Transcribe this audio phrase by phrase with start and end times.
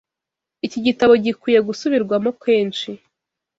[0.65, 2.89] Iki gitabo gikwiye gusubirwamo kenshi.